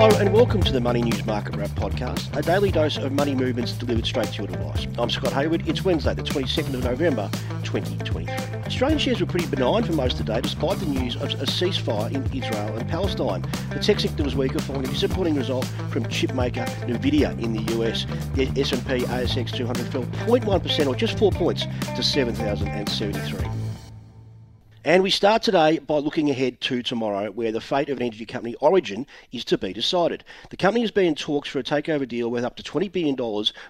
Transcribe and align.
Hello 0.00 0.18
and 0.18 0.32
welcome 0.32 0.62
to 0.62 0.72
the 0.72 0.80
Money 0.80 1.02
News 1.02 1.26
Market 1.26 1.56
Wrap 1.56 1.68
podcast, 1.72 2.34
a 2.34 2.40
daily 2.40 2.70
dose 2.70 2.96
of 2.96 3.12
money 3.12 3.34
movements 3.34 3.74
delivered 3.74 4.06
straight 4.06 4.28
to 4.28 4.38
your 4.38 4.46
device. 4.46 4.86
I'm 4.96 5.10
Scott 5.10 5.34
Hayward. 5.34 5.68
It's 5.68 5.84
Wednesday, 5.84 6.14
the 6.14 6.22
22nd 6.22 6.72
of 6.72 6.84
November, 6.84 7.28
2023. 7.64 8.26
Australian 8.64 8.98
shares 8.98 9.20
were 9.20 9.26
pretty 9.26 9.46
benign 9.48 9.82
for 9.82 9.92
most 9.92 10.18
of 10.18 10.24
the 10.24 10.32
day, 10.32 10.40
despite 10.40 10.78
the 10.78 10.86
news 10.86 11.16
of 11.16 11.24
a 11.24 11.44
ceasefire 11.44 12.10
in 12.14 12.24
Israel 12.32 12.78
and 12.78 12.88
Palestine. 12.88 13.42
The 13.74 13.78
tech 13.78 14.00
sector 14.00 14.22
was 14.22 14.34
weaker 14.34 14.58
following 14.60 14.86
a 14.86 14.90
disappointing 14.90 15.34
result 15.34 15.66
from 15.90 16.04
chipmaker 16.04 16.66
Nvidia 16.86 17.38
in 17.38 17.52
the 17.52 17.60
US. 17.74 18.06
The 18.36 18.44
S&P 18.58 19.00
ASX 19.04 19.54
200 19.54 19.86
fell 19.88 20.04
0.1% 20.04 20.86
or 20.86 20.94
just 20.94 21.18
four 21.18 21.30
points 21.30 21.66
to 21.94 22.02
7,073. 22.02 23.59
And 24.82 25.02
we 25.02 25.10
start 25.10 25.42
today 25.42 25.78
by 25.78 25.98
looking 25.98 26.30
ahead 26.30 26.58
to 26.62 26.82
tomorrow, 26.82 27.30
where 27.30 27.52
the 27.52 27.60
fate 27.60 27.90
of 27.90 27.98
an 27.98 28.02
energy 28.02 28.24
company, 28.24 28.54
Origin, 28.60 29.06
is 29.30 29.44
to 29.44 29.58
be 29.58 29.74
decided. 29.74 30.24
The 30.48 30.56
company 30.56 30.80
has 30.80 30.90
been 30.90 31.04
in 31.04 31.14
talks 31.14 31.50
for 31.50 31.58
a 31.58 31.62
takeover 31.62 32.08
deal 32.08 32.30
worth 32.30 32.44
up 32.44 32.56
to 32.56 32.62
$20 32.62 32.90
billion 32.90 33.14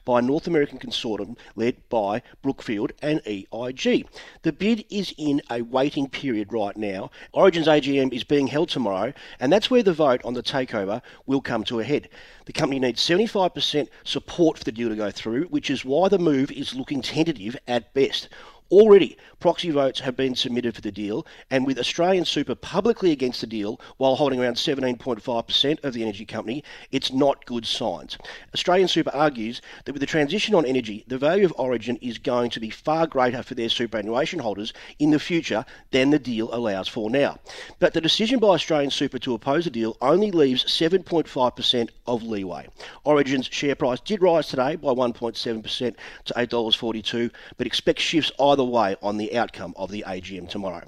by 0.04 0.20
a 0.20 0.22
North 0.22 0.46
American 0.46 0.78
consortium 0.78 1.36
led 1.56 1.76
by 1.88 2.22
Brookfield 2.42 2.92
and 3.02 3.20
EIG. 3.26 4.06
The 4.42 4.52
bid 4.52 4.84
is 4.88 5.12
in 5.18 5.42
a 5.50 5.62
waiting 5.62 6.08
period 6.08 6.52
right 6.52 6.76
now. 6.76 7.10
Origin's 7.32 7.66
AGM 7.66 8.12
is 8.12 8.22
being 8.22 8.46
held 8.46 8.68
tomorrow, 8.68 9.12
and 9.40 9.52
that's 9.52 9.68
where 9.68 9.82
the 9.82 9.92
vote 9.92 10.20
on 10.24 10.34
the 10.34 10.44
takeover 10.44 11.02
will 11.26 11.40
come 11.40 11.64
to 11.64 11.80
a 11.80 11.84
head. 11.84 12.08
The 12.44 12.52
company 12.52 12.78
needs 12.78 13.04
75% 13.04 13.88
support 14.04 14.58
for 14.58 14.64
the 14.64 14.70
deal 14.70 14.88
to 14.88 14.94
go 14.94 15.10
through, 15.10 15.46
which 15.46 15.70
is 15.70 15.84
why 15.84 16.08
the 16.08 16.20
move 16.20 16.52
is 16.52 16.76
looking 16.76 17.02
tentative 17.02 17.56
at 17.66 17.92
best. 17.94 18.28
Already, 18.70 19.16
proxy 19.40 19.70
votes 19.70 19.98
have 19.98 20.16
been 20.16 20.36
submitted 20.36 20.76
for 20.76 20.80
the 20.80 20.92
deal, 20.92 21.26
and 21.50 21.66
with 21.66 21.76
Australian 21.76 22.24
Super 22.24 22.54
publicly 22.54 23.10
against 23.10 23.40
the 23.40 23.46
deal 23.48 23.80
while 23.96 24.14
holding 24.14 24.38
around 24.38 24.54
17.5% 24.54 25.84
of 25.84 25.92
the 25.92 26.02
energy 26.02 26.24
company, 26.24 26.62
it's 26.92 27.12
not 27.12 27.44
good 27.46 27.66
signs. 27.66 28.16
Australian 28.54 28.86
Super 28.86 29.10
argues 29.10 29.60
that 29.84 29.92
with 29.92 29.98
the 29.98 30.06
transition 30.06 30.54
on 30.54 30.64
energy, 30.64 31.04
the 31.08 31.18
value 31.18 31.44
of 31.44 31.52
Origin 31.56 31.96
is 31.96 32.18
going 32.18 32.50
to 32.50 32.60
be 32.60 32.70
far 32.70 33.08
greater 33.08 33.42
for 33.42 33.54
their 33.54 33.68
superannuation 33.68 34.38
holders 34.38 34.72
in 35.00 35.10
the 35.10 35.18
future 35.18 35.64
than 35.90 36.10
the 36.10 36.18
deal 36.20 36.48
allows 36.54 36.86
for 36.86 37.10
now. 37.10 37.40
But 37.80 37.92
the 37.92 38.00
decision 38.00 38.38
by 38.38 38.50
Australian 38.50 38.92
Super 38.92 39.18
to 39.18 39.34
oppose 39.34 39.64
the 39.64 39.70
deal 39.70 39.96
only 40.00 40.30
leaves 40.30 40.64
7.5% 40.66 41.88
of 42.06 42.22
leeway. 42.22 42.68
Origin's 43.04 43.46
share 43.46 43.74
price 43.74 43.98
did 43.98 44.22
rise 44.22 44.46
today 44.46 44.76
by 44.76 44.90
1.7% 44.90 45.94
to 46.26 46.34
$8.42, 46.34 47.32
but 47.56 47.66
expect 47.66 47.98
shifts 47.98 48.30
either 48.38 48.59
way 48.64 48.96
on 49.02 49.16
the 49.16 49.36
outcome 49.36 49.74
of 49.76 49.90
the 49.90 50.04
AGM 50.06 50.48
tomorrow. 50.48 50.82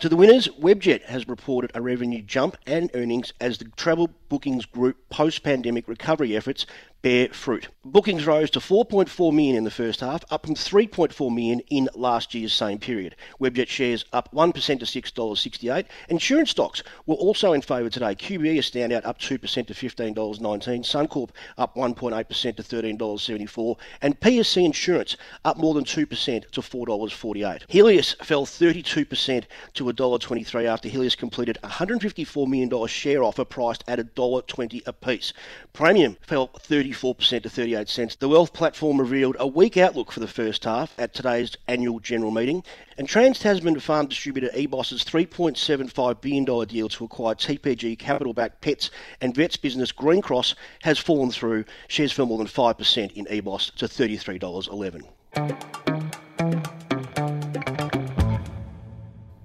To 0.00 0.08
the 0.08 0.14
winners, 0.14 0.46
Webjet 0.60 1.02
has 1.06 1.26
reported 1.26 1.72
a 1.74 1.82
revenue 1.82 2.22
jump 2.22 2.56
and 2.68 2.88
earnings 2.94 3.32
as 3.40 3.58
the 3.58 3.64
travel 3.76 4.10
bookings 4.28 4.64
group 4.64 4.96
post 5.10 5.42
pandemic 5.42 5.88
recovery 5.88 6.36
efforts 6.36 6.66
bear 7.02 7.28
fruit. 7.28 7.68
Bookings 7.84 8.26
rose 8.26 8.50
to 8.50 8.60
4.4 8.60 9.32
million 9.32 9.56
in 9.56 9.64
the 9.64 9.70
first 9.70 10.00
half, 10.00 10.24
up 10.30 10.44
from 10.44 10.54
3.4 10.54 11.34
million 11.34 11.60
in 11.68 11.88
last 11.94 12.34
year's 12.34 12.52
same 12.52 12.78
period. 12.78 13.14
Webjet 13.40 13.68
shares 13.68 14.04
up 14.12 14.28
1% 14.32 14.52
to 14.52 14.84
$6.68. 14.84 15.84
Insurance 16.08 16.50
stocks 16.50 16.82
were 17.06 17.14
also 17.14 17.52
in 17.52 17.62
favour 17.62 17.88
today. 17.88 18.14
QBE 18.14 18.58
a 18.58 18.62
standout 18.62 19.06
up 19.06 19.18
2% 19.18 19.38
to 19.38 19.38
$15.19. 19.74 20.40
Suncorp 20.40 21.30
up 21.56 21.74
1.8% 21.76 22.56
to 22.56 22.62
$13.74. 22.62 23.76
And 24.02 24.18
PSC 24.20 24.64
Insurance 24.64 25.16
up 25.44 25.56
more 25.56 25.74
than 25.74 25.84
2% 25.84 26.50
to 26.50 26.60
$4.48. 26.60 27.66
Healius 27.68 28.24
fell 28.24 28.44
32% 28.44 29.44
to 29.74 29.84
$1.23 29.84 30.64
after 30.64 30.88
Healius 30.88 31.16
completed 31.16 31.58
a 31.62 31.68
$154 31.68 32.46
million 32.46 32.86
share 32.86 33.22
offer 33.22 33.44
priced 33.44 33.84
at 33.86 33.98
$1.20 33.98 34.86
apiece. 34.86 35.32
Praemium 35.72 36.16
fell 36.26 36.48
30 36.58 36.87
34% 36.92 37.42
to 37.42 37.50
38 37.50 37.88
cents. 37.88 38.16
The 38.16 38.28
wealth 38.28 38.52
platform 38.52 39.00
revealed 39.00 39.36
a 39.38 39.46
weak 39.46 39.76
outlook 39.76 40.12
for 40.12 40.20
the 40.20 40.28
first 40.28 40.64
half 40.64 40.94
at 40.98 41.14
today's 41.14 41.56
annual 41.66 42.00
general 42.00 42.30
meeting. 42.30 42.64
And 42.96 43.08
Trans 43.08 43.38
Tasman 43.38 43.78
farm 43.80 44.06
distributor 44.06 44.50
EBOS's 44.54 45.04
$3.75 45.04 46.20
billion 46.20 46.44
deal 46.66 46.88
to 46.88 47.04
acquire 47.04 47.34
TPG 47.34 47.98
capital 47.98 48.32
backed 48.32 48.60
pets 48.60 48.90
and 49.20 49.34
vets 49.34 49.56
business 49.56 49.92
Green 49.92 50.22
Cross 50.22 50.54
has 50.82 50.98
fallen 50.98 51.30
through. 51.30 51.64
Shares 51.88 52.12
fell 52.12 52.26
more 52.26 52.38
than 52.38 52.46
5% 52.46 53.12
in 53.12 53.24
EBOS 53.26 53.74
to 53.76 53.86
$33.11. 53.86 55.97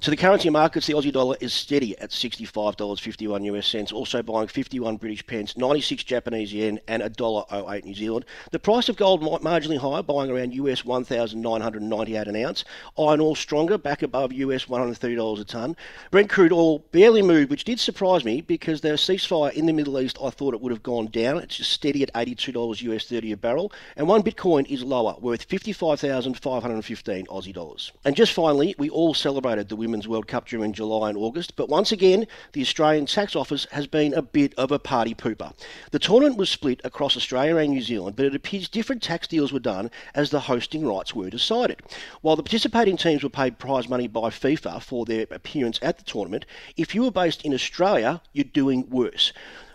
To 0.03 0.09
the 0.09 0.17
currency 0.17 0.49
markets, 0.49 0.85
the 0.85 0.95
Aussie 0.95 1.13
dollar 1.13 1.37
is 1.39 1.53
steady 1.53 1.97
at 1.97 2.09
$65.51 2.09 3.45
US 3.45 3.67
cents, 3.67 3.93
also 3.93 4.21
buying 4.21 4.49
51 4.49 4.97
British 4.97 5.25
pence, 5.25 5.55
96 5.55 6.03
Japanese 6.03 6.53
yen, 6.53 6.81
and 6.89 7.01
$1.08 7.01 7.85
New 7.85 7.93
Zealand. 7.93 8.25
The 8.51 8.59
price 8.59 8.89
of 8.89 8.97
gold 8.97 9.21
marginally 9.21 9.77
higher, 9.77 10.03
buying 10.03 10.29
around 10.29 10.53
US 10.55 10.83
1,998 10.83 12.27
an 12.27 12.35
ounce. 12.35 12.65
Iron 12.99 13.21
ore 13.21 13.37
stronger, 13.37 13.77
back 13.77 14.01
above 14.01 14.33
US 14.33 14.65
$130 14.65 15.39
a 15.39 15.43
tonne. 15.45 15.77
Brent 16.11 16.29
crude 16.29 16.51
oil 16.51 16.79
barely 16.91 17.21
moved, 17.21 17.49
which 17.49 17.63
did 17.63 17.79
surprise 17.79 18.25
me 18.25 18.41
because 18.41 18.81
the 18.81 18.89
ceasefire 18.89 19.53
in 19.53 19.67
the 19.67 19.71
Middle 19.71 19.97
East, 20.01 20.17
I 20.21 20.31
thought 20.31 20.53
it 20.53 20.59
would 20.59 20.73
have 20.73 20.83
gone 20.83 21.07
down. 21.07 21.37
It's 21.37 21.55
just 21.55 21.71
steady 21.71 22.03
at 22.03 22.13
$82 22.13 22.81
US 22.81 23.05
30 23.05 23.31
a 23.31 23.37
barrel. 23.37 23.71
And 23.95 24.09
one 24.09 24.21
Bitcoin 24.21 24.69
is 24.69 24.83
lower, 24.83 25.15
worth 25.21 25.43
55,515 25.43 27.25
Aussie 27.27 27.53
dollars. 27.53 27.93
And 28.03 28.17
just 28.17 28.33
finally, 28.33 28.75
we 28.77 28.89
all 28.89 29.13
celebrated 29.13 29.69
the 29.69 29.77
women 29.77 29.92
Women's 29.93 30.07
World 30.07 30.27
Cup 30.27 30.47
during 30.47 30.73
July 30.73 31.09
and 31.09 31.17
August, 31.19 31.55
but 31.55 31.69
once 31.69 31.91
again, 31.91 32.25
the 32.53 32.61
Australian 32.61 33.05
Tax 33.05 33.35
Office 33.35 33.67
has 33.71 33.85
been 33.85 34.11
a 34.15 34.23
bit 34.23 34.51
of 34.55 34.71
a 34.71 34.79
party 34.79 35.13
pooper. 35.13 35.53
The 35.91 35.99
tournament 35.99 36.35
was 36.35 36.49
split 36.49 36.81
across 36.83 37.15
Australia 37.15 37.57
and 37.57 37.69
New 37.69 37.81
Zealand, 37.83 38.15
but 38.15 38.25
it 38.25 38.33
appears 38.33 38.67
different 38.67 39.03
tax 39.03 39.27
deals 39.27 39.53
were 39.53 39.59
done 39.59 39.91
as 40.15 40.31
the 40.31 40.39
hosting 40.39 40.83
rights 40.83 41.13
were 41.13 41.29
decided. 41.29 41.83
While 42.21 42.35
the 42.35 42.41
participating 42.41 42.97
teams 42.97 43.21
were 43.21 43.29
paid 43.29 43.59
prize 43.59 43.87
money 43.87 44.07
by 44.07 44.31
FIFA 44.31 44.81
for 44.81 45.05
their 45.05 45.27
appearance 45.29 45.77
at 45.83 45.99
the 45.99 46.03
tournament, 46.03 46.47
if 46.75 46.95
you 46.95 47.03
were 47.03 47.11
based 47.11 47.43
in 47.43 47.53
Australia, 47.53 48.19
you're 48.31 48.45
doing 48.45 48.89
worse. 48.89 49.31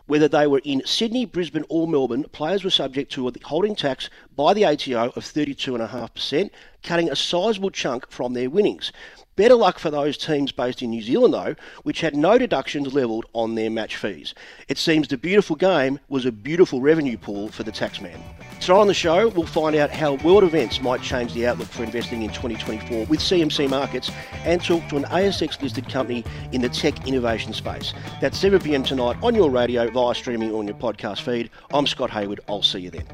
Whether 0.08 0.26
they 0.26 0.46
were 0.46 0.62
in 0.64 0.82
Sydney, 0.86 1.26
Brisbane, 1.26 1.66
or 1.68 1.86
Melbourne, 1.86 2.24
players 2.32 2.64
were 2.64 2.70
subject 2.70 3.12
to 3.12 3.28
a 3.28 3.32
holding 3.44 3.76
tax 3.76 4.10
by 4.34 4.54
the 4.54 4.64
ATO 4.64 5.12
of 5.14 5.22
32.5%, 5.22 6.50
cutting 6.82 7.10
a 7.10 7.14
sizable 7.14 7.70
chunk 7.70 8.10
from 8.10 8.32
their 8.32 8.48
winnings. 8.48 8.90
Better 9.38 9.54
luck 9.54 9.78
for 9.78 9.88
those 9.88 10.18
teams 10.18 10.50
based 10.50 10.82
in 10.82 10.90
New 10.90 11.00
Zealand, 11.00 11.32
though, 11.32 11.54
which 11.84 12.00
had 12.00 12.16
no 12.16 12.38
deductions 12.38 12.92
levelled 12.92 13.24
on 13.34 13.54
their 13.54 13.70
match 13.70 13.94
fees. 13.94 14.34
It 14.66 14.78
seems 14.78 15.06
the 15.06 15.16
beautiful 15.16 15.54
game 15.54 16.00
was 16.08 16.26
a 16.26 16.32
beautiful 16.32 16.80
revenue 16.80 17.16
pool 17.16 17.48
for 17.48 17.62
the 17.62 17.70
taxman. 17.70 18.20
So 18.58 18.80
on 18.80 18.88
the 18.88 18.94
show, 18.94 19.28
we'll 19.28 19.46
find 19.46 19.76
out 19.76 19.92
how 19.92 20.14
world 20.14 20.42
events 20.42 20.80
might 20.80 21.02
change 21.02 21.34
the 21.34 21.46
outlook 21.46 21.68
for 21.68 21.84
investing 21.84 22.22
in 22.22 22.30
2024 22.30 23.04
with 23.04 23.20
CMC 23.20 23.70
Markets 23.70 24.10
and 24.44 24.60
talk 24.60 24.88
to 24.88 24.96
an 24.96 25.04
ASX 25.04 25.62
listed 25.62 25.88
company 25.88 26.24
in 26.50 26.60
the 26.60 26.68
tech 26.68 27.06
innovation 27.06 27.52
space. 27.52 27.94
That's 28.20 28.42
7pm 28.42 28.84
tonight 28.84 29.18
on 29.22 29.36
your 29.36 29.50
radio, 29.50 29.88
via 29.88 30.16
streaming, 30.16 30.50
or 30.50 30.58
on 30.58 30.66
your 30.66 30.76
podcast 30.76 31.22
feed. 31.22 31.50
I'm 31.72 31.86
Scott 31.86 32.10
Hayward. 32.10 32.40
I'll 32.48 32.64
see 32.64 32.80
you 32.80 32.90
then. 32.90 33.06